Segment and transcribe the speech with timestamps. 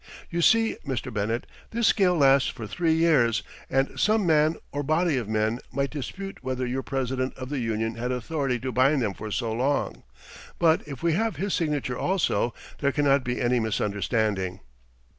[0.31, 1.13] You see, Mr.
[1.13, 5.91] Bennett, this scale lasts for three years, and some man, or body of men, might
[5.91, 10.01] dispute whether your president of the union had authority to bind them for so long,
[10.57, 14.61] but if we have his signature also, there cannot be any misunderstanding."